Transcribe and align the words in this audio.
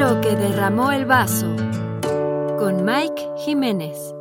Lo 0.00 0.18
que 0.22 0.34
derramó 0.34 0.92
el 0.92 1.04
vaso 1.04 1.54
con 2.58 2.86
Mike 2.86 3.22
Jiménez. 3.36 4.14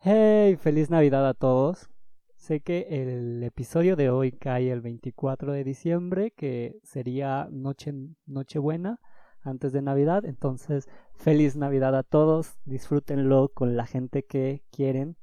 Hey, 0.00 0.56
feliz 0.56 0.90
Navidad 0.90 1.24
a 1.28 1.34
todos. 1.34 1.88
Sé 2.34 2.62
que 2.62 2.88
el 2.90 3.44
episodio 3.44 3.94
de 3.94 4.10
hoy 4.10 4.32
cae 4.32 4.72
el 4.72 4.80
24 4.80 5.52
de 5.52 5.62
diciembre, 5.62 6.32
que 6.32 6.80
sería 6.82 7.46
noche 7.52 7.92
Nochebuena 8.26 8.98
antes 9.42 9.70
de 9.70 9.80
Navidad. 9.80 10.24
Entonces, 10.24 10.88
feliz 11.14 11.54
Navidad 11.54 11.94
a 11.94 12.02
todos. 12.02 12.56
Disfrútenlo 12.64 13.50
con 13.54 13.76
la 13.76 13.86
gente 13.86 14.24
que 14.24 14.64
quieren 14.72 15.16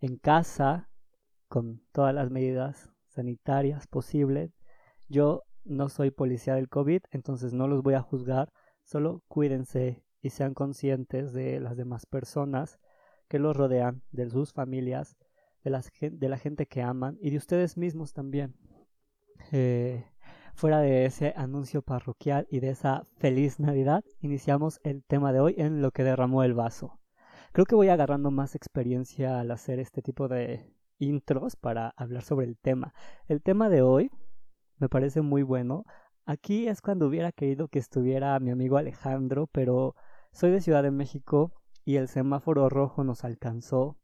en 0.00 0.18
casa, 0.18 0.88
con 1.48 1.82
todas 1.90 2.14
las 2.14 2.30
medidas 2.30 2.92
sanitarias 3.08 3.88
posibles. 3.88 4.52
Yo 5.08 5.42
no 5.66 5.88
soy 5.88 6.10
policía 6.10 6.54
del 6.54 6.68
COVID, 6.68 7.02
entonces 7.10 7.52
no 7.52 7.68
los 7.68 7.82
voy 7.82 7.94
a 7.94 8.02
juzgar. 8.02 8.52
Solo 8.84 9.22
cuídense 9.28 10.04
y 10.22 10.30
sean 10.30 10.54
conscientes 10.54 11.32
de 11.32 11.60
las 11.60 11.76
demás 11.76 12.06
personas 12.06 12.78
que 13.28 13.38
los 13.38 13.56
rodean, 13.56 14.02
de 14.12 14.30
sus 14.30 14.52
familias, 14.52 15.16
de, 15.64 16.28
la 16.28 16.38
gente 16.38 16.66
que 16.66 16.82
aman 16.82 17.18
y 17.20 17.30
de 17.30 17.36
ustedes 17.38 17.76
mismos 17.76 18.12
también. 18.12 18.54
Eh, 19.52 20.04
fuera 20.54 20.80
de 20.80 21.04
ese 21.04 21.34
anuncio 21.36 21.82
parroquial 21.82 22.46
y 22.50 22.60
de 22.60 22.70
esa 22.70 23.04
feliz 23.18 23.60
Navidad, 23.60 24.04
iniciamos 24.20 24.80
el 24.84 25.04
tema 25.04 25.32
de 25.32 25.40
hoy 25.40 25.54
en 25.58 25.82
lo 25.82 25.90
que 25.90 26.04
derramó 26.04 26.44
el 26.44 26.54
vaso. 26.54 26.98
Creo 27.52 27.66
que 27.66 27.74
voy 27.74 27.88
agarrando 27.88 28.30
más 28.30 28.54
experiencia 28.54 29.40
al 29.40 29.50
hacer 29.50 29.80
este 29.80 30.02
tipo 30.02 30.28
de 30.28 30.72
intros 30.98 31.56
para 31.56 31.90
hablar 31.96 32.22
sobre 32.22 32.46
el 32.46 32.56
tema. 32.56 32.94
El 33.28 33.42
tema 33.42 33.68
de 33.68 33.82
hoy 33.82 34.10
me 34.78 34.88
parece 34.88 35.22
muy 35.22 35.42
bueno. 35.42 35.84
Aquí 36.24 36.68
es 36.68 36.80
cuando 36.80 37.06
hubiera 37.06 37.32
querido 37.32 37.68
que 37.68 37.78
estuviera 37.78 38.38
mi 38.40 38.50
amigo 38.50 38.76
Alejandro, 38.76 39.46
pero 39.46 39.94
soy 40.32 40.50
de 40.50 40.60
Ciudad 40.60 40.82
de 40.82 40.90
México 40.90 41.52
y 41.84 41.96
el 41.96 42.08
semáforo 42.08 42.68
rojo 42.68 43.04
nos 43.04 43.24
alcanzó. 43.24 43.96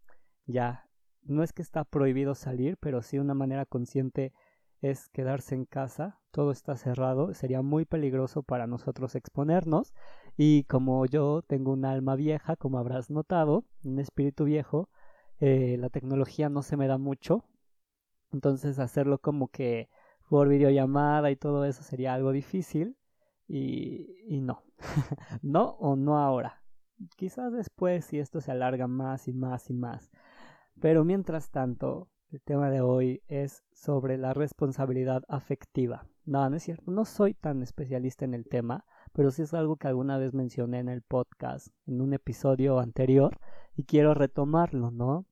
Ya, 0.47 0.89
no 1.23 1.43
es 1.43 1.53
que 1.53 1.63
está 1.63 1.85
prohibido 1.85 2.35
salir, 2.35 2.77
pero 2.79 3.03
sí 3.03 3.19
una 3.19 3.35
manera 3.35 3.67
consciente 3.67 4.33
es 4.81 5.09
quedarse 5.11 5.55
en 5.55 5.65
casa. 5.65 6.21
Todo 6.31 6.53
está 6.53 6.77
cerrado, 6.77 7.35
sería 7.35 7.63
muy 7.63 7.85
peligroso 7.85 8.43
para 8.43 8.67
nosotros 8.67 9.15
exponernos. 9.15 9.93
Y 10.37 10.65
como 10.65 11.07
yo 11.07 11.43
tengo 11.43 11.73
un 11.73 11.85
alma 11.85 12.17
vieja, 12.17 12.57
como 12.57 12.79
habrás 12.79 13.11
notado, 13.11 13.65
un 13.85 13.99
espíritu 13.99 14.45
viejo, 14.45 14.89
eh, 15.41 15.77
la 15.79 15.91
tecnología 15.91 16.49
no 16.49 16.63
se 16.63 16.77
me 16.77 16.87
da 16.87 16.99
mucho. 16.99 17.45
Entonces 18.33 18.79
hacerlo 18.79 19.19
como 19.19 19.49
que 19.49 19.89
por 20.33 20.49
videollamada 20.49 21.31
y 21.31 21.37
todo 21.37 21.67
eso 21.67 21.83
sería 21.83 22.15
algo 22.15 22.33
difícil. 22.33 22.97
Y, 23.47 24.17
y 24.27 24.41
no, 24.41 24.63
no 25.43 25.77
o 25.79 25.95
no 25.95 26.17
ahora. 26.17 26.63
Quizás 27.17 27.53
después 27.53 28.07
si 28.07 28.19
esto 28.19 28.41
se 28.41 28.51
alarga 28.51 28.87
más 28.87 29.29
y 29.29 29.35
más 29.35 29.69
y 29.69 29.75
más. 29.75 30.11
Pero 30.81 31.05
mientras 31.05 31.51
tanto, 31.51 32.09
el 32.31 32.41
tema 32.41 32.71
de 32.71 32.81
hoy 32.81 33.21
es 33.29 33.63
sobre 33.75 34.17
la 34.17 34.33
responsabilidad 34.33 35.23
afectiva. 35.29 36.07
No, 36.25 36.49
no 36.49 36.57
es 36.57 36.63
cierto, 36.63 36.91
no 36.91 37.05
soy 37.05 37.35
tan 37.35 37.63
especialista 37.63 38.25
en 38.25 38.33
el 38.33 38.47
tema, 38.47 38.87
pero 39.13 39.31
sí 39.33 39.43
es 39.43 39.53
algo 39.53 39.77
que 39.77 39.89
alguna 39.89 40.17
vez 40.17 40.33
mencioné 40.33 40.79
en 40.79 40.89
el 40.89 41.03
podcast, 41.03 41.69
en 41.85 42.01
un 42.01 42.15
episodio 42.15 42.79
anterior, 42.79 43.39
y 43.77 43.85
quiero 43.85 44.15
retomarlo, 44.15 44.91
¿no? 44.91 45.27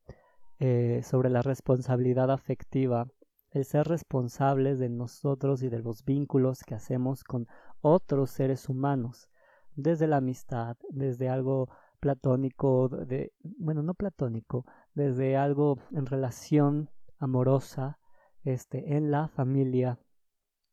Eh, 0.59 1.01
sobre 1.05 1.31
la 1.31 1.41
responsabilidad 1.41 2.31
afectiva, 2.31 3.09
el 3.51 3.65
ser 3.65 3.89
responsables 3.89 4.79
de 4.79 4.89
nosotros 4.89 5.63
y 5.63 5.69
de 5.69 5.81
los 5.81 6.05
vínculos 6.05 6.63
que 6.63 6.75
hacemos 6.75 7.25
con 7.25 7.47
otros 7.81 8.31
seres 8.31 8.69
humanos 8.69 9.29
desde 9.75 10.07
la 10.07 10.19
amistad, 10.19 10.77
desde 10.91 11.29
algo 11.29 11.69
platónico, 12.01 12.89
de, 12.89 13.33
bueno, 13.43 13.83
no 13.83 13.95
platónico, 13.95 14.65
desde 14.95 15.37
algo 15.37 15.79
en 15.93 16.07
relación 16.07 16.91
amorosa, 17.19 17.99
este, 18.45 18.97
en 18.97 19.11
la 19.11 19.29
familia, 19.29 19.99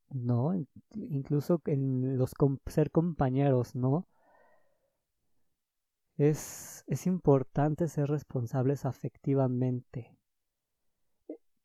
¿no? 0.10 0.54
Incluso 0.96 1.62
en 1.66 2.18
los 2.18 2.34
ser 2.68 2.92
compañeros, 2.92 3.76
¿no? 3.76 4.08
Es, 6.18 6.84
es 6.88 7.06
importante 7.06 7.88
ser 7.88 8.10
responsables 8.10 8.86
afectivamente. 8.86 10.17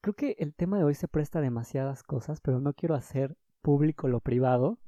Creo 0.03 0.15
que 0.15 0.37
el 0.39 0.55
tema 0.55 0.77
de 0.77 0.85
hoy 0.85 0.95
se 0.95 1.09
presta 1.09 1.39
a 1.39 1.43
demasiadas 1.43 2.03
cosas, 2.03 2.43
pero 2.43 2.61
no 2.61 2.75
quiero 2.75 2.95
hacer 2.95 3.39
público 3.63 4.09
lo 4.09 4.21
privado, 4.21 4.79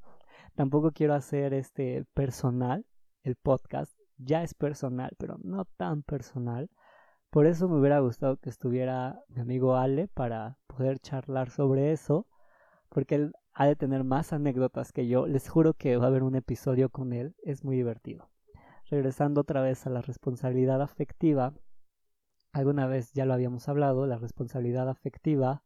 Tampoco 0.55 0.93
quiero 0.93 1.15
hacer 1.15 1.53
este 1.53 2.05
personal, 2.15 2.87
el 3.23 3.35
podcast. 3.35 3.93
Ya 4.19 4.45
es 4.45 4.55
personal, 4.55 5.17
pero 5.19 5.37
no 5.43 5.65
tan 5.65 6.05
personal. 6.05 6.71
Por 7.31 7.47
eso 7.47 7.69
me 7.69 7.79
hubiera 7.81 7.99
gustado 7.99 8.37
que 8.37 8.51
estuviera 8.51 9.21
mi 9.29 9.41
amigo 9.41 9.77
Ale 9.77 10.07
para 10.07 10.57
poder 10.69 11.01
charlar 11.01 11.51
sobre 11.51 11.91
eso. 11.91 12.29
Porque 12.89 13.17
él 13.17 13.33
ha 13.53 13.67
de 13.67 13.75
tener 13.75 14.05
más 14.05 14.33
anécdotas 14.33 14.93
que 14.93 15.09
yo. 15.09 15.27
Les 15.27 15.49
juro 15.49 15.75
que 15.75 15.97
va 15.97 16.05
a 16.05 16.09
haber 16.09 16.23
un 16.23 16.37
episodio 16.37 16.89
con 16.89 17.13
él. 17.13 17.35
Es 17.43 17.65
muy 17.65 17.75
divertido. 17.75 18.31
Regresando 18.89 19.41
otra 19.41 19.61
vez 19.61 19.85
a 19.89 19.91
la 19.91 20.03
responsabilidad 20.03 20.83
afectiva. 20.83 21.53
Alguna 22.55 22.87
vez 22.87 23.13
ya 23.13 23.27
lo 23.27 23.35
habíamos 23.35 23.69
hablado. 23.69 24.07
La 24.07 24.17
responsabilidad 24.17 24.89
afectiva 24.89 25.65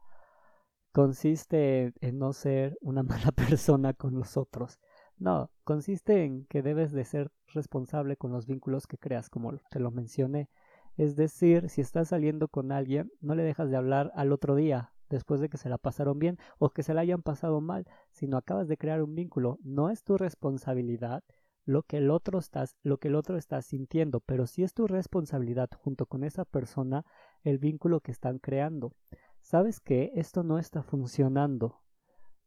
consiste 0.92 1.92
en 2.00 2.18
no 2.18 2.32
ser 2.32 2.78
una 2.80 3.02
mala 3.04 3.30
persona 3.30 3.92
con 3.92 4.14
los 4.14 4.38
otros. 4.38 4.80
No, 5.18 5.50
consiste 5.64 6.24
en 6.24 6.46
que 6.46 6.62
debes 6.62 6.92
de 6.92 7.04
ser 7.04 7.30
responsable 7.48 8.16
con 8.16 8.32
los 8.32 8.46
vínculos 8.46 8.86
que 8.86 8.96
creas, 8.96 9.28
como 9.28 9.52
te 9.70 9.80
lo 9.80 9.90
mencioné. 9.90 10.48
Es 10.96 11.14
decir, 11.14 11.68
si 11.68 11.82
estás 11.82 12.08
saliendo 12.08 12.48
con 12.48 12.72
alguien, 12.72 13.12
no 13.20 13.34
le 13.34 13.42
dejas 13.42 13.70
de 13.70 13.76
hablar 13.76 14.10
al 14.14 14.32
otro 14.32 14.54
día, 14.54 14.92
después 15.10 15.40
de 15.40 15.50
que 15.50 15.58
se 15.58 15.68
la 15.68 15.76
pasaron 15.76 16.18
bien 16.18 16.38
o 16.58 16.70
que 16.70 16.82
se 16.82 16.94
la 16.94 17.02
hayan 17.02 17.22
pasado 17.22 17.60
mal, 17.60 17.86
sino 18.12 18.38
acabas 18.38 18.66
de 18.66 18.78
crear 18.78 19.02
un 19.02 19.14
vínculo. 19.14 19.58
No 19.62 19.90
es 19.90 20.04
tu 20.04 20.16
responsabilidad 20.16 21.22
lo 21.68 21.82
que 21.82 21.98
el 21.98 22.10
otro 22.10 22.38
estás, 22.38 22.76
lo 22.82 22.98
que 22.98 23.08
el 23.08 23.14
otro 23.14 23.36
está 23.36 23.60
sintiendo, 23.62 24.20
pero 24.20 24.46
sí 24.46 24.62
es 24.62 24.74
tu 24.74 24.86
responsabilidad 24.86 25.68
junto 25.76 26.06
con 26.06 26.24
esa 26.24 26.44
persona 26.44 27.04
el 27.42 27.58
vínculo 27.58 28.00
que 28.00 28.12
están 28.12 28.38
creando 28.38 28.94
sabes 29.40 29.80
que 29.80 30.12
esto 30.14 30.42
no 30.42 30.58
está 30.58 30.82
funcionando, 30.82 31.80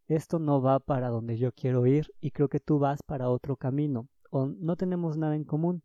esto 0.08 0.40
no 0.40 0.62
va 0.62 0.80
para 0.80 1.10
donde 1.10 1.38
yo 1.38 1.52
quiero 1.52 1.86
ir 1.88 2.14
y 2.20 2.32
creo 2.32 2.50
que 2.50 2.60
tú 2.60 2.80
vas 2.80 3.02
para 3.04 3.30
otro 3.30 3.56
camino 3.56 4.08
o 4.30 4.46
no 4.48 4.76
tenemos 4.76 5.18
nada 5.18 5.36
en 5.36 5.44
común. 5.44 5.84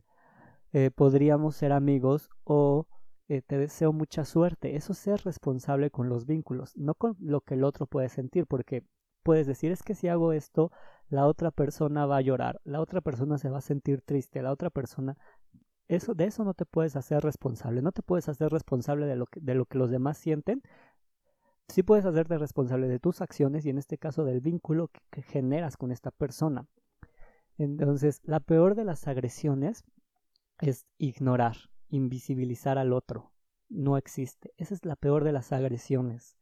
Eh, 0.72 0.90
podríamos 0.90 1.56
ser 1.56 1.72
amigos 1.72 2.28
o 2.44 2.86
eh, 3.28 3.40
te 3.40 3.56
deseo 3.56 3.92
mucha 3.92 4.24
suerte. 4.24 4.76
Eso 4.76 4.92
es 4.92 4.98
ser 4.98 5.22
responsable 5.24 5.90
con 5.90 6.08
los 6.08 6.26
vínculos, 6.26 6.76
no 6.76 6.94
con 6.94 7.16
lo 7.18 7.40
que 7.40 7.54
el 7.54 7.64
otro 7.64 7.86
puede 7.86 8.08
sentir, 8.08 8.46
porque 8.46 8.84
puedes 9.26 9.48
decir 9.48 9.72
es 9.72 9.82
que 9.82 9.96
si 9.96 10.06
hago 10.06 10.32
esto, 10.32 10.70
la 11.08 11.26
otra 11.26 11.50
persona 11.50 12.06
va 12.06 12.18
a 12.18 12.20
llorar, 12.20 12.60
la 12.62 12.80
otra 12.80 13.00
persona 13.00 13.38
se 13.38 13.50
va 13.50 13.58
a 13.58 13.60
sentir 13.72 14.02
triste, 14.02 14.40
la 14.40 14.52
otra 14.52 14.70
persona 14.70 15.16
eso 15.88 16.14
de 16.14 16.26
eso 16.26 16.44
no 16.44 16.54
te 16.54 16.64
puedes 16.64 16.94
hacer 16.94 17.22
responsable, 17.24 17.82
no 17.82 17.90
te 17.90 18.02
puedes 18.02 18.28
hacer 18.28 18.50
responsable 18.52 19.06
de 19.06 19.16
lo 19.16 19.26
que, 19.26 19.40
de 19.40 19.54
lo 19.54 19.66
que 19.66 19.78
los 19.78 19.90
demás 19.90 20.16
sienten, 20.16 20.62
sí 21.68 21.82
puedes 21.82 22.04
hacerte 22.04 22.38
responsable 22.38 22.86
de 22.88 23.00
tus 23.00 23.20
acciones 23.20 23.66
y 23.66 23.70
en 23.70 23.78
este 23.78 23.98
caso 23.98 24.24
del 24.24 24.40
vínculo 24.40 24.90
que, 25.10 25.22
generas 25.22 25.76
con 25.76 25.90
esta 25.90 26.12
persona. 26.12 26.66
Entonces, 27.58 28.20
la 28.24 28.40
peor 28.40 28.74
de 28.74 28.84
las 28.84 29.08
agresiones 29.08 29.84
es 30.60 30.86
ignorar, 30.98 31.56
invisibilizar 31.88 32.78
al 32.78 32.92
otro. 32.92 33.32
No 33.68 33.96
existe. 33.96 34.52
Esa 34.56 34.74
es 34.74 34.84
la 34.84 34.94
peor 34.94 35.24
de 35.24 35.32
las 35.32 35.52
agresiones. 35.52 36.36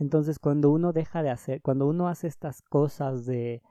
Entonces, 0.00 0.38
cuando 0.38 0.70
uno 0.70 0.92
deja 0.92 1.22
de 1.22 1.30
hacer, 1.30 1.60
cuando 1.62 1.86
uno 1.86 2.08
hace 2.08 2.26
estas 2.26 2.62
cosas 2.62 3.26
de 3.26 3.62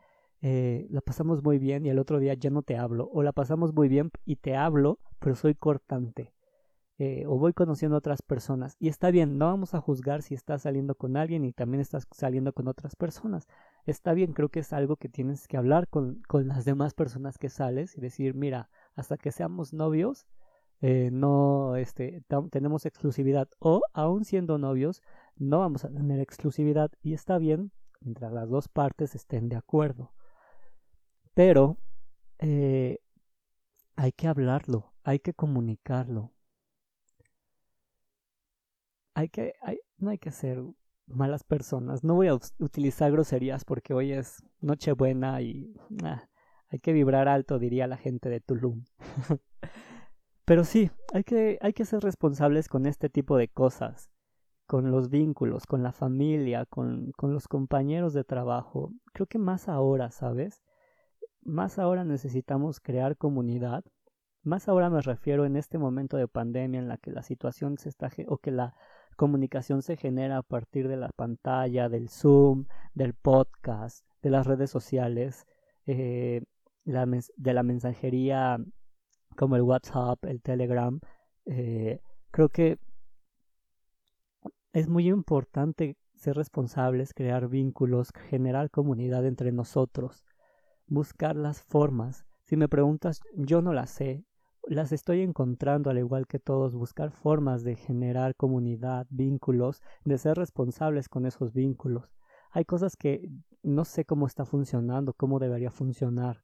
eh, 0.42 0.88
la 0.92 1.02
pasamos 1.02 1.44
muy 1.44 1.58
bien 1.58 1.86
y 1.86 1.90
el 1.90 2.00
otro 2.00 2.20
día 2.20 2.34
ya 2.36 2.52
no 2.52 2.62
te 2.62 2.78
hablo, 2.78 3.10
o 3.12 3.24
la 3.24 3.34
pasamos 3.34 3.74
muy 3.74 3.90
bien 3.90 4.12
y 4.26 4.38
te 4.38 4.56
hablo, 4.56 5.00
pero 5.20 5.36
soy 5.36 5.56
cortante, 5.56 6.34
eh, 7.00 7.26
o 7.28 7.38
voy 7.40 7.54
conociendo 7.54 7.98
otras 7.98 8.22
personas. 8.22 8.78
Y 8.80 8.90
está 8.90 9.10
bien, 9.12 9.40
no 9.40 9.48
vamos 9.48 9.74
a 9.74 9.82
juzgar 9.82 10.22
si 10.22 10.36
estás 10.36 10.62
saliendo 10.62 10.96
con 10.96 11.18
alguien 11.18 11.44
y 11.46 11.52
también 11.52 11.82
estás 11.82 12.08
saliendo 12.12 12.54
con 12.54 12.68
otras 12.68 12.96
personas. 12.96 13.48
Está 13.86 14.14
bien, 14.14 14.34
creo 14.34 14.50
que 14.50 14.60
es 14.60 14.72
algo 14.72 14.98
que 14.98 15.10
tienes 15.10 15.48
que 15.48 15.58
hablar 15.58 15.88
con, 15.88 16.22
con 16.28 16.48
las 16.48 16.64
demás 16.64 16.94
personas 16.94 17.40
que 17.40 17.50
sales 17.50 17.98
y 17.98 18.02
decir, 18.02 18.36
mira, 18.36 18.70
hasta 18.96 19.18
que 19.18 19.32
seamos 19.32 19.74
novios, 19.74 20.28
eh, 20.82 21.10
no 21.12 21.76
este, 21.76 22.24
tenemos 22.52 22.86
exclusividad. 22.86 23.50
O 23.60 23.82
aún 23.94 24.26
siendo 24.26 24.58
novios, 24.58 25.02
no 25.40 25.60
vamos 25.60 25.86
a 25.86 25.90
tener 25.90 26.20
exclusividad. 26.20 26.92
Y 27.02 27.14
está 27.14 27.38
bien 27.38 27.72
mientras 28.02 28.32
las 28.32 28.50
dos 28.50 28.68
partes 28.68 29.16
estén 29.16 29.50
de 29.50 29.56
acuerdo. 29.56 30.14
Pero 31.34 31.78
eh, 32.40 33.00
hay 33.96 34.12
que 34.12 34.28
hablarlo, 34.28 34.94
hay 35.04 35.20
que 35.20 35.34
comunicarlo 35.34 36.34
hay 39.20 39.30
que, 39.30 39.54
hay, 39.62 39.80
no 39.98 40.12
hay 40.12 40.18
que 40.18 40.32
ser 40.32 40.64
malas 41.06 41.44
personas. 41.44 42.04
No 42.04 42.16
voy 42.16 42.28
a 42.28 42.36
utilizar 42.36 43.12
groserías 43.12 43.66
porque 43.66 43.94
hoy 43.94 44.14
es 44.14 44.44
Nochebuena 44.62 45.42
y 45.42 45.74
ah, 46.04 46.28
hay 46.70 46.80
que 46.80 46.94
vibrar 46.94 47.28
alto, 47.28 47.60
diría 47.60 47.88
la 47.88 47.98
gente 47.98 48.30
de 48.30 48.40
Tulum. 48.40 48.86
Pero 50.46 50.64
sí, 50.64 50.90
hay 51.14 51.24
que, 51.24 51.60
hay 51.62 51.74
que 51.74 51.86
ser 51.86 52.00
responsables 52.00 52.70
con 52.70 52.86
este 52.86 53.10
tipo 53.10 53.38
de 53.38 53.50
cosas, 53.50 54.10
con 54.70 54.92
los 54.92 55.10
vínculos, 55.10 55.66
con 55.66 55.82
la 55.82 55.92
familia, 55.92 56.68
con, 56.68 57.12
con 57.14 57.34
los 57.34 57.48
compañeros 57.48 58.14
de 58.14 58.24
trabajo. 58.24 58.94
Creo 59.14 59.26
que 59.26 59.40
más 59.40 59.68
ahora, 59.68 60.12
¿sabes? 60.12 60.62
Más 61.42 61.80
ahora 61.80 62.04
necesitamos 62.04 62.80
crear 62.80 63.18
comunidad. 63.18 63.84
Más 64.44 64.70
ahora 64.70 64.92
me 64.92 65.02
refiero 65.02 65.46
en 65.46 65.56
este 65.56 65.80
momento 65.80 66.18
de 66.18 66.28
pandemia 66.28 66.80
en 66.80 66.88
la 66.88 66.98
que 66.98 67.10
la 67.10 67.24
situación 67.24 67.80
se 67.80 67.90
está 67.90 68.12
o 68.28 68.38
que 68.38 68.52
la 68.52 68.76
comunicación 69.16 69.82
se 69.82 69.98
genera 69.98 70.38
a 70.38 70.44
partir 70.44 70.88
de 70.88 70.98
la 70.98 71.10
pantalla, 71.10 71.90
del 71.90 72.08
Zoom, 72.08 72.66
del 72.94 73.16
podcast, 73.16 74.06
de 74.22 74.30
las 74.30 74.46
redes 74.46 74.70
sociales, 74.70 75.48
eh, 75.88 76.44
de 76.86 77.54
la 77.54 77.64
mensajería 77.64 78.60
como 79.36 79.56
el 79.56 79.64
WhatsApp, 79.64 80.24
el 80.26 80.44
Telegram, 80.44 81.00
eh, 81.48 82.02
creo 82.30 82.50
que 82.50 82.78
es 84.74 84.88
muy 84.88 85.08
importante 85.08 85.98
ser 86.16 86.36
responsables, 86.36 87.14
crear 87.14 87.48
vínculos, 87.48 88.12
generar 88.30 88.70
comunidad 88.70 89.26
entre 89.26 89.52
nosotros, 89.52 90.26
buscar 90.86 91.36
las 91.36 91.62
formas. 91.64 92.26
Si 92.44 92.58
me 92.58 92.68
preguntas, 92.68 93.22
yo 93.36 93.62
no 93.62 93.74
las 93.74 93.90
sé, 93.90 94.26
las 94.68 94.92
estoy 94.92 95.22
encontrando 95.22 95.90
al 95.90 95.98
igual 95.98 96.28
que 96.28 96.40
todos, 96.40 96.76
buscar 96.76 97.12
formas 97.12 97.64
de 97.64 97.76
generar 97.76 98.36
comunidad, 98.36 99.08
vínculos, 99.10 99.82
de 100.04 100.18
ser 100.18 100.38
responsables 100.38 101.10
con 101.10 101.26
esos 101.26 101.54
vínculos. 101.54 102.18
Hay 102.52 102.66
cosas 102.66 102.96
que 102.96 103.30
no 103.64 103.86
sé 103.86 104.06
cómo 104.06 104.28
está 104.28 104.46
funcionando, 104.46 105.14
cómo 105.14 105.40
debería 105.40 105.72
funcionar 105.72 106.44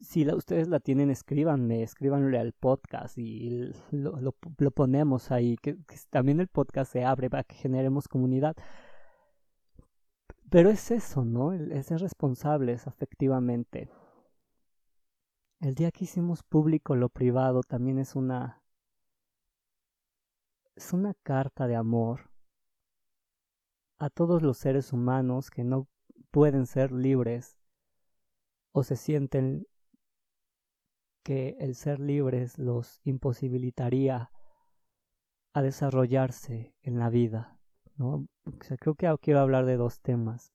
si 0.00 0.26
ustedes 0.32 0.68
la 0.68 0.80
tienen, 0.80 1.10
escríbanme, 1.10 1.82
escríbanle 1.82 2.38
al 2.38 2.52
podcast 2.52 3.18
y 3.18 3.72
lo, 3.90 4.32
ponemos 4.72 5.30
ahí, 5.30 5.56
que, 5.56 5.78
también 6.08 6.40
el 6.40 6.48
podcast 6.48 6.92
se 6.92 7.04
abre 7.04 7.28
para 7.28 7.44
que 7.44 7.54
generemos 7.54 8.08
comunidad. 8.08 8.56
Pero 10.50 10.70
es 10.70 10.90
eso, 10.90 11.24
¿no? 11.24 11.52
Es 11.52 11.86
ser 11.86 12.00
responsables 12.00 12.86
afectivamente. 12.86 13.90
El 15.60 15.74
día 15.74 15.92
que 15.92 16.04
hicimos 16.04 16.42
público 16.42 16.96
lo 16.96 17.08
privado 17.08 17.62
también 17.62 17.98
es 17.98 18.16
una... 18.16 18.62
Es 20.74 20.94
una 20.94 21.12
carta 21.22 21.66
de 21.66 21.76
amor 21.76 22.30
a 23.98 24.08
todos 24.08 24.40
los 24.40 24.56
seres 24.56 24.94
humanos 24.94 25.50
que 25.50 25.62
no 25.62 25.86
pueden 26.30 26.66
ser 26.66 26.90
libres 26.90 27.58
o 28.72 28.82
se 28.82 28.96
sienten 28.96 29.66
que 31.30 31.56
el 31.60 31.76
ser 31.76 32.00
libres 32.00 32.58
los 32.58 33.00
imposibilitaría 33.04 34.32
a 35.52 35.62
desarrollarse 35.62 36.74
en 36.82 36.98
la 36.98 37.08
vida. 37.08 37.56
¿no? 37.94 38.26
creo 38.80 38.96
que 38.96 39.14
quiero 39.22 39.38
hablar 39.38 39.64
de 39.64 39.76
dos 39.76 40.00
temas. 40.00 40.52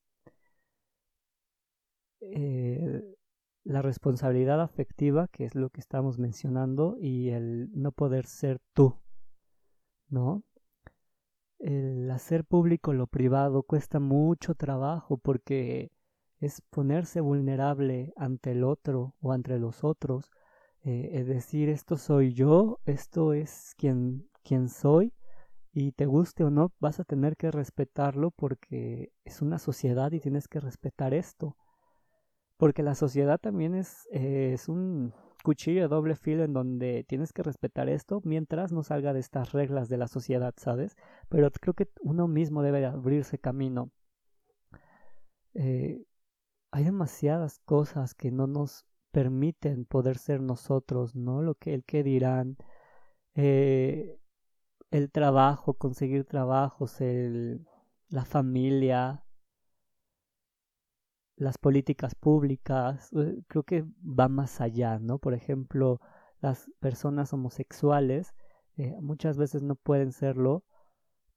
Eh, 2.20 3.16
la 3.64 3.82
responsabilidad 3.84 4.60
afectiva, 4.60 5.30
que 5.30 5.46
es 5.46 5.56
lo 5.56 5.70
que 5.70 5.80
estamos 5.80 6.20
mencionando, 6.20 6.98
y 7.00 7.30
el 7.30 7.70
no 7.72 7.94
poder 7.94 8.26
ser 8.26 8.60
tú, 8.74 9.00
¿no? 10.10 10.44
El 11.58 12.12
hacer 12.12 12.44
público 12.44 12.92
lo 12.92 13.08
privado 13.08 13.64
cuesta 13.64 14.02
mucho 14.02 14.56
trabajo 14.56 15.16
porque 15.16 15.90
es 16.42 16.60
ponerse 16.70 17.22
vulnerable 17.22 18.12
ante 18.18 18.52
el 18.52 18.66
otro 18.66 19.16
o 19.22 19.32
ante 19.32 19.58
los 19.58 19.86
otros 19.86 20.30
eh, 20.86 21.10
es 21.14 21.28
decir, 21.28 21.70
esto 21.70 21.98
soy 21.98 22.34
yo, 22.34 22.80
esto 22.86 23.34
es 23.34 23.74
quien, 23.76 24.30
quien 24.44 24.70
soy, 24.70 25.14
y 25.74 25.92
te 25.94 26.06
guste 26.06 26.44
o 26.44 26.52
no, 26.52 26.72
vas 26.80 27.00
a 27.00 27.04
tener 27.04 27.36
que 27.38 27.52
respetarlo 27.52 28.32
porque 28.32 29.12
es 29.26 29.42
una 29.42 29.60
sociedad 29.60 30.12
y 30.12 30.20
tienes 30.20 30.48
que 30.48 30.60
respetar 30.60 31.14
esto. 31.14 31.58
Porque 32.58 32.84
la 32.84 32.96
sociedad 32.96 33.40
también 33.40 33.76
es, 33.76 34.08
eh, 34.12 34.52
es 34.54 34.70
un 34.70 35.14
cuchillo 35.44 35.82
de 35.82 35.88
doble 35.88 36.16
filo 36.16 36.44
en 36.44 36.54
donde 36.54 37.04
tienes 37.08 37.34
que 37.34 37.44
respetar 37.44 37.90
esto 37.90 38.22
mientras 38.24 38.72
no 38.72 38.84
salga 38.84 39.12
de 39.14 39.20
estas 39.20 39.52
reglas 39.54 39.90
de 39.90 39.98
la 39.98 40.08
sociedad, 40.08 40.54
¿sabes? 40.58 40.96
Pero 41.30 41.52
creo 41.52 41.74
que 41.74 41.90
uno 42.02 42.28
mismo 42.28 42.64
debe 42.64 42.86
abrirse 42.86 43.40
camino. 43.40 43.92
Eh, 45.56 46.06
hay 46.72 46.84
demasiadas 46.84 47.60
cosas 47.66 48.14
que 48.14 48.32
no 48.32 48.48
nos 48.48 48.86
permiten 49.16 49.86
poder 49.86 50.18
ser 50.18 50.42
nosotros, 50.42 51.16
¿no? 51.16 51.42
Lo 51.42 51.56
que 51.56 51.74
el 51.74 51.86
que 51.86 52.04
dirán, 52.04 52.58
eh, 53.34 54.20
el 54.92 55.10
trabajo, 55.10 55.76
conseguir 55.76 56.26
trabajos, 56.26 56.98
la 58.10 58.26
familia, 58.26 59.24
las 61.38 61.58
políticas 61.58 62.14
públicas, 62.14 63.10
eh, 63.14 63.42
creo 63.48 63.64
que 63.64 63.86
va 64.04 64.28
más 64.28 64.60
allá, 64.60 65.00
¿no? 65.00 65.18
Por 65.18 65.34
ejemplo, 65.34 66.02
las 66.42 66.70
personas 66.82 67.32
homosexuales 67.32 68.36
eh, 68.76 68.98
muchas 69.02 69.38
veces 69.38 69.64
no 69.64 69.76
pueden 69.76 70.12
serlo 70.12 70.66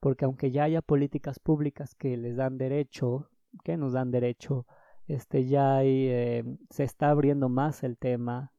porque 0.00 0.24
aunque 0.24 0.50
ya 0.50 0.64
haya 0.64 0.82
políticas 0.82 1.38
públicas 1.38 1.94
que 1.94 2.16
les 2.16 2.36
dan 2.36 2.58
derecho, 2.58 3.30
que 3.62 3.76
nos 3.76 3.92
dan 3.92 4.10
derecho 4.10 4.66
este 5.08 5.46
ya 5.46 5.82
eh, 5.82 6.44
se 6.70 6.84
está 6.84 7.10
abriendo 7.10 7.48
más 7.48 7.82
el 7.82 7.98
tema. 7.98 8.52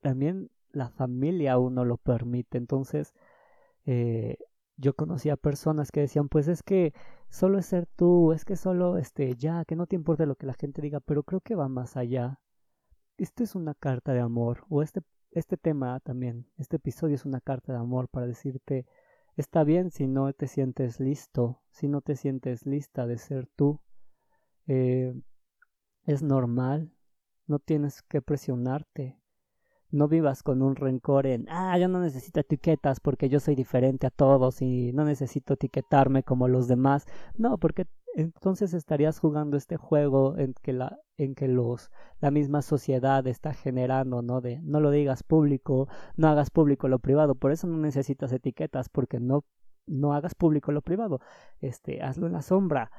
También 0.00 0.50
la 0.72 0.90
familia 0.90 1.54
aún 1.54 1.74
no 1.74 1.84
lo 1.84 1.98
permite. 1.98 2.58
Entonces, 2.58 3.14
eh, 3.84 4.38
yo 4.76 4.94
conocía 4.94 5.36
personas 5.36 5.90
que 5.92 6.00
decían, 6.00 6.28
pues 6.28 6.48
es 6.48 6.62
que 6.62 6.94
solo 7.30 7.58
es 7.58 7.66
ser 7.66 7.86
tú, 7.96 8.32
es 8.32 8.44
que 8.44 8.56
solo, 8.56 8.96
este, 8.98 9.34
ya, 9.36 9.64
que 9.64 9.76
no 9.76 9.86
te 9.86 9.96
importa 9.96 10.26
lo 10.26 10.36
que 10.36 10.46
la 10.46 10.54
gente 10.54 10.80
diga, 10.82 11.00
pero 11.00 11.22
creo 11.24 11.40
que 11.40 11.54
va 11.54 11.68
más 11.68 11.96
allá. 11.96 12.40
Esto 13.18 13.42
es 13.42 13.54
una 13.54 13.74
carta 13.74 14.12
de 14.12 14.20
amor, 14.20 14.64
o 14.68 14.82
este, 14.82 15.02
este 15.32 15.56
tema 15.56 15.98
también, 16.00 16.46
este 16.56 16.76
episodio 16.76 17.16
es 17.16 17.26
una 17.26 17.40
carta 17.40 17.72
de 17.72 17.78
amor 17.78 18.08
para 18.08 18.26
decirte, 18.26 18.86
está 19.36 19.64
bien 19.64 19.90
si 19.90 20.06
no 20.06 20.32
te 20.32 20.46
sientes 20.46 21.00
listo, 21.00 21.60
si 21.70 21.88
no 21.88 22.00
te 22.00 22.16
sientes 22.16 22.64
lista 22.64 23.06
de 23.06 23.18
ser 23.18 23.48
tú. 23.56 23.80
Eh, 24.68 25.12
es 26.08 26.22
normal, 26.22 26.90
no 27.46 27.58
tienes 27.58 28.02
que 28.02 28.22
presionarte. 28.22 29.20
No 29.90 30.08
vivas 30.08 30.42
con 30.42 30.62
un 30.62 30.74
rencor 30.74 31.26
en, 31.26 31.46
ah, 31.50 31.78
yo 31.78 31.88
no 31.88 32.00
necesito 32.00 32.40
etiquetas 32.40 32.98
porque 33.00 33.28
yo 33.28 33.40
soy 33.40 33.54
diferente 33.54 34.06
a 34.06 34.10
todos 34.10 34.62
y 34.62 34.92
no 34.92 35.04
necesito 35.04 35.54
etiquetarme 35.54 36.22
como 36.22 36.48
los 36.48 36.66
demás. 36.66 37.06
No, 37.36 37.58
porque 37.58 37.86
entonces 38.14 38.72
estarías 38.72 39.18
jugando 39.18 39.58
este 39.58 39.76
juego 39.76 40.36
en 40.38 40.54
que 40.62 40.72
la 40.72 40.98
en 41.18 41.34
que 41.34 41.48
los 41.48 41.90
la 42.20 42.30
misma 42.30 42.62
sociedad 42.62 43.26
está 43.26 43.52
generando, 43.52 44.22
¿no? 44.22 44.40
De 44.40 44.60
no 44.62 44.80
lo 44.80 44.90
digas 44.90 45.22
público, 45.22 45.88
no 46.16 46.28
hagas 46.28 46.50
público 46.50 46.88
lo 46.88 47.00
privado, 47.00 47.34
por 47.34 47.52
eso 47.52 47.66
no 47.66 47.76
necesitas 47.78 48.32
etiquetas 48.32 48.88
porque 48.88 49.20
no 49.20 49.44
no 49.86 50.14
hagas 50.14 50.34
público 50.34 50.72
lo 50.72 50.82
privado. 50.82 51.20
Este, 51.60 52.02
hazlo 52.02 52.26
en 52.26 52.32
la 52.34 52.42
sombra, 52.42 52.90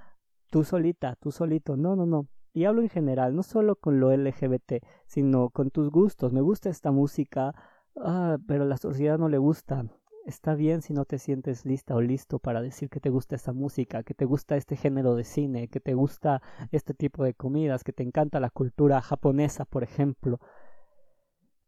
tú 0.52 0.64
solita, 0.64 1.16
tú 1.16 1.32
solito. 1.32 1.78
No, 1.78 1.96
no, 1.96 2.06
no 2.06 2.28
y 2.54 2.66
hablo 2.66 2.82
en 2.82 2.90
general, 2.90 3.36
no 3.36 3.44
solo 3.44 3.76
con 3.76 4.00
lo 4.00 4.12
LGBT, 4.12 4.84
sino 5.06 5.50
con 5.50 5.72
tus 5.72 5.90
gustos. 5.90 6.34
Me 6.34 6.42
gusta 6.42 6.70
esta 6.70 6.92
música, 6.92 7.54
ah, 7.98 8.38
pero 8.48 8.64
a 8.64 8.68
la 8.68 8.78
sociedad 8.78 9.18
no 9.18 9.30
le 9.30 9.38
gusta. 9.38 9.86
Está 10.26 10.54
bien 10.56 10.82
si 10.82 10.94
no 10.94 11.06
te 11.06 11.18
sientes 11.18 11.66
lista 11.66 11.96
o 11.96 12.02
listo 12.02 12.40
para 12.40 12.62
decir 12.62 12.90
que 12.90 13.00
te 13.00 13.10
gusta 13.10 13.36
esta 13.36 13.54
música, 13.54 14.04
que 14.04 14.14
te 14.14 14.26
gusta 14.26 14.58
este 14.58 14.76
género 14.76 15.16
de 15.16 15.24
cine, 15.24 15.70
que 15.70 15.80
te 15.80 15.94
gusta 15.94 16.42
este 16.72 16.94
tipo 16.94 17.24
de 17.24 17.34
comidas, 17.34 17.84
que 17.84 17.94
te 17.94 18.04
encanta 18.04 18.40
la 18.40 18.50
cultura 18.50 19.02
japonesa, 19.02 19.66
por 19.66 19.84
ejemplo. 19.84 20.40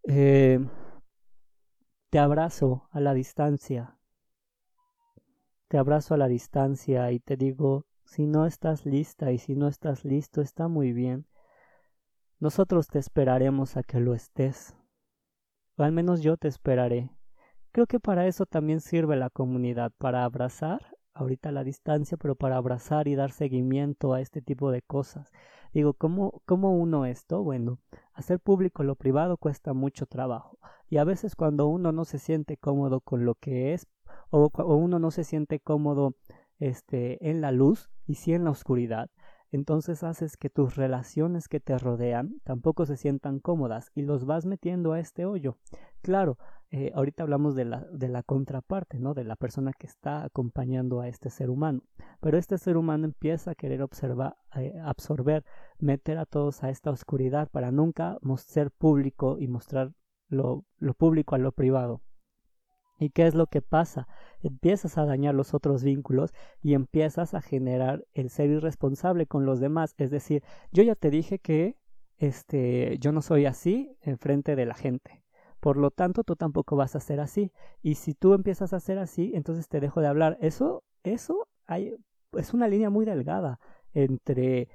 Eh, 0.07 0.59
te 2.09 2.19
abrazo 2.19 2.89
a 2.91 2.99
la 2.99 3.13
distancia. 3.13 3.97
Te 5.69 5.77
abrazo 5.77 6.13
a 6.13 6.17
la 6.17 6.27
distancia 6.27 7.11
y 7.11 7.19
te 7.19 7.37
digo, 7.37 7.85
si 8.11 8.27
no 8.27 8.45
estás 8.45 8.85
lista 8.85 9.31
y 9.31 9.37
si 9.37 9.55
no 9.55 9.69
estás 9.69 10.03
listo, 10.03 10.41
está 10.41 10.67
muy 10.67 10.91
bien. 10.91 11.25
Nosotros 12.41 12.87
te 12.87 12.99
esperaremos 12.99 13.77
a 13.77 13.83
que 13.83 14.01
lo 14.01 14.13
estés. 14.13 14.75
O 15.77 15.83
al 15.83 15.93
menos 15.93 16.21
yo 16.21 16.35
te 16.35 16.49
esperaré. 16.49 17.09
Creo 17.71 17.87
que 17.87 18.01
para 18.01 18.27
eso 18.27 18.45
también 18.45 18.81
sirve 18.81 19.15
la 19.15 19.29
comunidad, 19.29 19.93
para 19.97 20.25
abrazar, 20.25 20.97
ahorita 21.13 21.53
la 21.53 21.63
distancia, 21.63 22.17
pero 22.17 22.35
para 22.35 22.57
abrazar 22.57 23.07
y 23.07 23.15
dar 23.15 23.31
seguimiento 23.31 24.11
a 24.13 24.19
este 24.19 24.41
tipo 24.41 24.71
de 24.71 24.81
cosas. 24.81 25.31
Digo, 25.71 25.93
¿cómo, 25.93 26.41
¿cómo 26.45 26.73
uno 26.73 27.05
esto? 27.05 27.41
Bueno, 27.43 27.79
hacer 28.11 28.41
público 28.41 28.83
lo 28.83 28.95
privado 28.95 29.37
cuesta 29.37 29.71
mucho 29.71 30.05
trabajo. 30.05 30.59
Y 30.89 30.97
a 30.97 31.05
veces 31.05 31.37
cuando 31.37 31.67
uno 31.67 31.93
no 31.93 32.03
se 32.03 32.19
siente 32.19 32.57
cómodo 32.57 32.99
con 32.99 33.23
lo 33.23 33.35
que 33.35 33.73
es, 33.73 33.87
o, 34.31 34.49
o 34.53 34.75
uno 34.75 34.99
no 34.99 35.11
se 35.11 35.23
siente 35.23 35.61
cómodo 35.61 36.13
este, 36.61 37.29
en 37.29 37.41
la 37.41 37.51
luz 37.51 37.89
y 38.05 38.15
sí 38.15 38.33
en 38.33 38.45
la 38.45 38.51
oscuridad, 38.51 39.09
entonces 39.51 40.03
haces 40.03 40.37
que 40.37 40.49
tus 40.49 40.75
relaciones 40.75 41.49
que 41.49 41.59
te 41.59 41.77
rodean 41.77 42.35
tampoco 42.43 42.85
se 42.85 42.95
sientan 42.95 43.39
cómodas 43.39 43.91
y 43.93 44.03
los 44.03 44.25
vas 44.25 44.45
metiendo 44.45 44.93
a 44.93 44.99
este 44.99 45.25
hoyo. 45.25 45.57
Claro, 46.01 46.37
eh, 46.69 46.91
ahorita 46.95 47.23
hablamos 47.23 47.53
de 47.55 47.65
la, 47.65 47.85
de 47.91 48.07
la 48.07 48.23
contraparte, 48.23 48.97
¿no? 48.97 49.13
De 49.13 49.25
la 49.25 49.35
persona 49.35 49.73
que 49.73 49.87
está 49.87 50.23
acompañando 50.23 51.01
a 51.01 51.09
este 51.09 51.29
ser 51.29 51.49
humano. 51.49 51.81
Pero 52.21 52.37
este 52.37 52.57
ser 52.57 52.77
humano 52.77 53.03
empieza 53.03 53.51
a 53.51 53.55
querer 53.55 53.81
observar, 53.81 54.37
eh, 54.55 54.79
absorber, 54.81 55.43
meter 55.79 56.17
a 56.17 56.25
todos 56.25 56.63
a 56.63 56.69
esta 56.69 56.89
oscuridad 56.91 57.49
para 57.49 57.71
nunca 57.71 58.19
ser 58.37 58.71
público 58.71 59.37
y 59.37 59.49
mostrar 59.49 59.91
lo, 60.29 60.63
lo 60.77 60.93
público 60.93 61.35
a 61.35 61.39
lo 61.39 61.51
privado. 61.51 62.01
¿Y 63.01 63.09
qué 63.09 63.25
es 63.25 63.33
lo 63.33 63.47
que 63.47 63.63
pasa? 63.63 64.07
Empiezas 64.43 64.99
a 64.99 65.05
dañar 65.05 65.33
los 65.33 65.55
otros 65.55 65.83
vínculos 65.83 66.35
y 66.61 66.75
empiezas 66.75 67.33
a 67.33 67.41
generar 67.41 68.05
el 68.13 68.29
ser 68.29 68.51
irresponsable 68.51 69.25
con 69.25 69.43
los 69.43 69.59
demás. 69.59 69.95
Es 69.97 70.11
decir, 70.11 70.43
yo 70.71 70.83
ya 70.83 70.93
te 70.93 71.09
dije 71.09 71.39
que 71.39 71.77
este, 72.19 72.99
yo 72.99 73.11
no 73.11 73.23
soy 73.23 73.47
así 73.47 73.97
en 74.01 74.19
frente 74.19 74.55
de 74.55 74.67
la 74.67 74.75
gente. 74.75 75.23
Por 75.59 75.77
lo 75.77 75.89
tanto, 75.89 76.23
tú 76.23 76.35
tampoco 76.35 76.75
vas 76.75 76.95
a 76.95 76.99
ser 76.99 77.19
así. 77.21 77.51
Y 77.81 77.95
si 77.95 78.13
tú 78.13 78.35
empiezas 78.35 78.71
a 78.71 78.79
ser 78.79 78.99
así, 78.99 79.31
entonces 79.33 79.67
te 79.67 79.79
dejo 79.79 79.99
de 80.01 80.07
hablar. 80.07 80.37
Eso, 80.39 80.83
eso 81.01 81.47
es 82.33 82.53
una 82.53 82.67
línea 82.67 82.91
muy 82.91 83.05
delgada 83.05 83.59
entre 83.95 84.69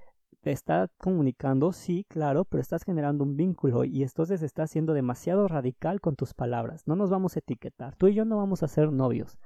te 0.46 0.52
está 0.52 0.88
comunicando, 0.98 1.72
sí, 1.72 2.06
claro, 2.08 2.44
pero 2.44 2.60
estás 2.60 2.84
generando 2.84 3.24
un 3.24 3.36
vínculo 3.36 3.82
y 3.82 4.04
entonces 4.04 4.42
estás 4.42 4.70
siendo 4.70 4.92
demasiado 4.92 5.48
radical 5.48 6.00
con 6.00 6.14
tus 6.14 6.34
palabras. 6.34 6.86
No 6.86 6.94
nos 6.94 7.10
vamos 7.10 7.34
a 7.34 7.40
etiquetar. 7.40 7.96
Tú 7.96 8.06
y 8.06 8.14
yo 8.14 8.24
no 8.24 8.36
vamos 8.36 8.62
a 8.62 8.68
ser 8.68 8.92
novios. 8.92 9.38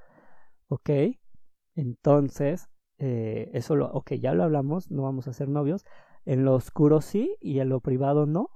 ¿Ok? 0.68 0.90
Entonces, 1.74 2.68
eh, 2.98 3.48
eso 3.54 3.76
lo, 3.76 3.90
ok, 3.90 4.12
ya 4.12 4.34
lo 4.34 4.42
hablamos, 4.42 4.90
no 4.90 5.04
vamos 5.04 5.26
a 5.26 5.32
ser 5.32 5.48
novios. 5.48 5.86
En 6.26 6.44
lo 6.44 6.52
oscuro 6.54 7.00
sí 7.00 7.34
y 7.40 7.60
en 7.60 7.70
lo 7.70 7.80
privado 7.80 8.26
no. 8.26 8.50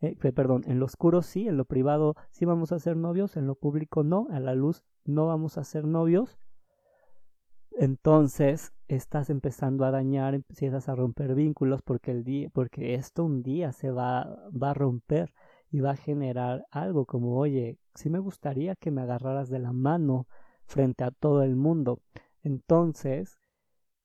Eh, 0.00 0.14
perdón, 0.14 0.62
en 0.68 0.78
lo 0.78 0.84
oscuro 0.84 1.22
sí, 1.22 1.48
en 1.48 1.56
lo 1.56 1.64
privado 1.64 2.14
sí 2.30 2.44
vamos 2.44 2.70
a 2.70 2.78
ser 2.78 2.96
novios, 2.96 3.36
en 3.36 3.48
lo 3.48 3.56
público 3.56 4.04
no, 4.04 4.28
a 4.30 4.38
la 4.38 4.54
luz 4.54 4.84
no 5.04 5.26
vamos 5.26 5.58
a 5.58 5.64
ser 5.64 5.84
novios 5.84 6.38
entonces 7.78 8.72
estás 8.88 9.30
empezando 9.30 9.84
a 9.84 9.90
dañar, 9.90 10.34
empiezas 10.34 10.88
a 10.88 10.96
romper 10.96 11.34
vínculos 11.34 11.80
porque 11.82 12.10
el 12.10 12.24
día, 12.24 12.50
porque 12.52 12.94
esto 12.94 13.24
un 13.24 13.42
día 13.42 13.72
se 13.72 13.90
va, 13.90 14.36
va 14.50 14.70
a 14.70 14.74
romper 14.74 15.32
y 15.70 15.80
va 15.80 15.92
a 15.92 15.96
generar 15.96 16.66
algo 16.70 17.06
como, 17.06 17.38
oye, 17.38 17.78
sí 17.94 18.10
me 18.10 18.18
gustaría 18.18 18.74
que 18.74 18.90
me 18.90 19.02
agarraras 19.02 19.48
de 19.48 19.60
la 19.60 19.72
mano 19.72 20.26
frente 20.64 21.04
a 21.04 21.10
todo 21.12 21.42
el 21.42 21.56
mundo. 21.56 22.00
Entonces, 22.42 23.38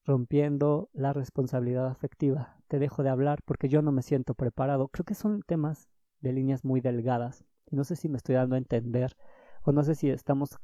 rompiendo 0.05 0.89
la 0.93 1.13
responsabilidad 1.13 1.87
afectiva, 1.87 2.57
te 2.67 2.79
dejo 2.79 3.03
de 3.03 3.09
hablar 3.09 3.39
porque 3.45 3.69
yo 3.69 3.81
no 3.81 3.91
me 3.91 4.01
siento 4.03 4.35
preparado. 4.35 4.89
Creo 4.89 5.05
que 5.05 5.15
son 5.15 5.41
temas 5.41 5.89
de 6.19 6.33
líneas 6.33 6.63
muy 6.63 6.81
delgadas. 6.81 7.43
No 7.71 7.83
sé 7.83 7.95
si 7.95 8.09
me 8.09 8.17
estoy 8.17 8.35
dando 8.35 8.55
a 8.55 8.59
entender 8.59 9.15
o 9.63 9.71
no 9.71 9.83
sé 9.83 9.95
si 9.95 10.09
estamos 10.09 10.59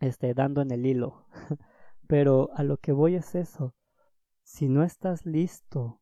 este, 0.00 0.34
dando 0.34 0.60
en 0.60 0.70
el 0.70 0.84
hilo. 0.84 1.26
Pero 2.06 2.50
a 2.54 2.62
lo 2.62 2.78
que 2.78 2.92
voy 2.92 3.16
es 3.16 3.34
eso. 3.34 3.74
Si 4.42 4.68
no 4.68 4.82
estás 4.84 5.26
listo 5.26 6.00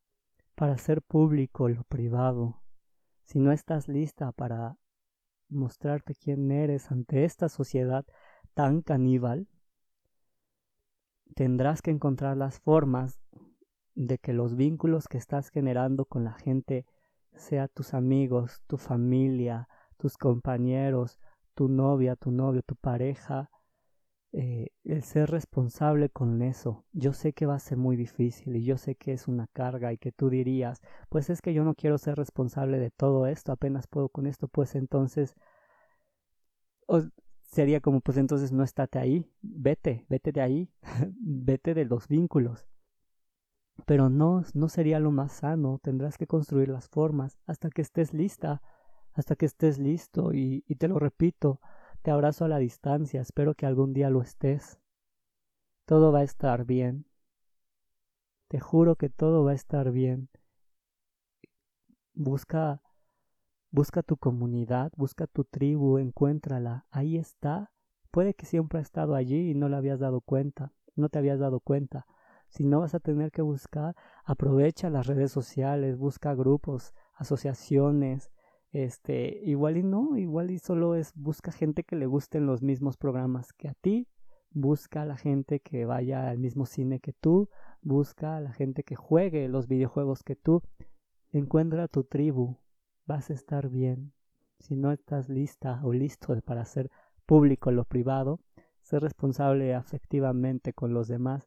para 0.55 0.75
hacer 0.75 1.03
público 1.03 1.69
lo 1.69 1.85
privado, 1.85 2.61
si 3.25 3.39
no 3.39 3.53
estás 3.53 3.89
lista 3.89 4.33
para 4.33 4.77
mostrarte 5.49 6.15
quién 6.15 6.51
eres 6.51 6.91
ante 6.91 7.25
esta 7.25 7.49
sociedad 7.49 8.05
tan 8.53 8.83
caníbal, 8.83 9.49
tendrás 11.35 11.83
que 11.83 11.91
encontrar 11.91 12.37
las 12.37 12.61
formas 12.61 13.21
de 13.95 14.19
que 14.19 14.33
los 14.33 14.57
vínculos 14.57 15.09
que 15.09 15.19
estás 15.19 15.51
generando 15.51 16.05
con 16.05 16.25
la 16.25 16.35
gente, 16.35 16.87
sea 17.35 17.69
tus 17.69 17.95
amigos, 17.95 18.63
tu 18.67 18.77
familia, 18.77 19.69
tus 19.97 20.17
compañeros, 20.17 21.19
tu 21.55 21.69
novia, 21.69 22.17
tu 22.17 22.31
novio, 22.31 22.63
tu 22.63 22.77
pareja, 22.77 23.51
eh, 24.37 24.71
el 24.83 25.05
ser 25.05 25.31
responsable 25.31 26.11
con 26.11 26.43
eso. 26.43 26.85
Yo 26.93 27.13
sé 27.13 27.33
que 27.33 27.47
va 27.47 27.55
a 27.55 27.61
ser 27.61 27.79
muy 27.79 27.97
difícil 27.97 28.57
y 28.57 28.65
yo 28.65 28.79
sé 28.79 28.97
que 28.97 29.13
es 29.13 29.29
una 29.29 29.47
carga 29.53 29.93
y 29.93 29.99
que 29.99 30.11
tú 30.11 30.29
dirías, 30.29 30.83
pues 31.09 31.31
es 31.31 31.41
que 31.41 31.55
yo 31.55 31.63
no 31.63 31.77
quiero 31.77 31.99
ser 31.99 32.17
responsable 32.17 32.81
de 32.81 32.91
todo 32.91 33.29
esto, 33.29 33.53
apenas 33.53 33.87
puedo 33.87 34.09
con 34.09 34.27
esto, 34.27 34.49
pues 34.49 34.75
entonces 34.75 35.37
sería 37.43 37.81
como, 37.81 38.01
pues 38.01 38.17
entonces 38.19 38.51
no 38.51 38.65
estate 38.65 38.99
ahí, 38.99 39.25
vete, 39.41 40.05
vete 40.09 40.33
de 40.33 40.41
ahí, 40.41 40.69
vete 41.21 41.73
de 41.75 41.85
los 41.85 42.09
vínculos. 42.09 42.67
Pero 43.87 44.11
no, 44.11 44.43
no 44.55 44.69
sería 44.69 44.99
lo 44.99 45.13
más 45.13 45.31
sano, 45.31 45.79
tendrás 45.81 46.19
que 46.19 46.27
construir 46.27 46.71
las 46.71 46.89
formas 46.89 47.39
hasta 47.47 47.71
que 47.71 47.83
estés 47.83 48.13
lista, 48.13 48.63
hasta 49.13 49.37
que 49.37 49.47
estés 49.47 49.79
listo 49.79 50.33
y 50.33 50.63
te 50.77 50.89
lo 50.89 50.99
repito, 50.99 51.61
te 52.05 52.11
abrazo 52.11 52.45
a 52.45 52.49
la 52.49 52.59
distancia, 52.59 53.23
espero 53.23 53.55
que 53.55 53.65
algún 53.65 53.95
día 53.95 54.11
lo 54.11 54.21
estés. 54.21 54.79
Todo 55.87 56.13
va 56.13 56.19
a 56.19 56.23
estar 56.23 56.67
bien. 56.67 57.07
Te 58.49 58.61
juro 58.61 58.97
que 58.97 59.09
todo 59.09 59.43
va 59.43 59.53
a 59.53 59.55
estar 59.55 59.91
bien. 59.91 60.29
Busca 62.13 62.83
busca 63.71 64.03
tu 64.03 64.19
comunidad, 64.19 64.93
busca 64.99 65.27
tu 65.27 65.45
tribu, 65.45 65.97
encuéntrala. 65.97 66.85
Ahí 66.91 67.17
está. 67.17 67.73
Puede 68.11 68.35
que 68.35 68.45
siempre 68.45 68.81
ha 68.81 68.83
estado 68.83 69.15
allí 69.15 69.53
y 69.53 69.55
no 69.55 69.71
le 69.71 69.77
habías 69.77 69.99
dado 69.99 70.21
cuenta, 70.21 70.75
no 70.97 71.09
te 71.09 71.19
habías 71.19 71.39
dado 71.39 71.61
cuenta. 71.61 72.07
Si 72.51 72.65
no 72.65 72.81
vas 72.81 72.95
a 72.95 73.01
tener 73.01 73.33
que 73.33 73.41
buscar, 73.41 73.97
aprovecha 74.25 74.91
las 74.91 75.07
redes 75.07 75.33
sociales, 75.33 75.97
busca 75.97 76.35
grupos, 76.35 76.93
asociaciones, 77.15 78.31
este, 78.75 79.41
igual 79.45 79.77
y 79.77 79.85
no, 79.85 80.17
igual 80.17 80.51
y 80.51 80.59
solo 80.59 80.97
es 80.97 81.13
busca 81.15 81.53
gente 81.53 81.85
que 81.85 81.95
le 81.95 82.07
gusten 82.07 82.45
los 82.45 82.61
mismos 82.61 82.97
programas 82.97 83.53
que 83.53 83.69
a 83.69 83.75
ti, 83.75 84.09
busca 84.51 85.03
a 85.03 85.07
la 85.07 85.17
gente 85.17 85.61
que 85.61 85.85
vaya 85.85 86.29
al 86.29 86.39
mismo 86.39 86.67
cine 86.67 86.99
que 86.99 87.13
tú, 87.13 87.49
busca 87.83 88.37
a 88.37 88.41
la 88.41 88.53
gente 88.53 88.83
que 88.83 88.97
juegue 88.97 89.47
los 89.49 89.69
videojuegos 89.69 90.25
que 90.25 90.35
tú, 90.35 90.61
encuentra 91.31 91.87
tu 91.87 92.03
tribu, 92.03 92.59
vas 93.07 93.31
a 93.31 93.35
estar 93.35 93.69
bien. 93.69 94.13
Si 94.59 94.75
no 94.75 94.91
estás 94.91 95.29
lista 95.29 95.81
o 95.85 95.93
listo 95.93 96.37
para 96.41 96.63
hacer 96.63 96.91
público 97.27 97.71
lo 97.71 97.85
privado, 97.85 98.41
ser 98.83 99.03
responsable 99.03 99.73
afectivamente 99.73 100.73
con 100.73 100.93
los 100.93 101.07
demás 101.07 101.47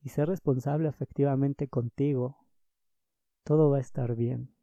y 0.00 0.08
ser 0.08 0.28
responsable 0.28 0.88
afectivamente 0.88 1.68
contigo, 1.68 2.38
todo 3.44 3.68
va 3.68 3.76
a 3.76 3.80
estar 3.80 4.16
bien. 4.16 4.57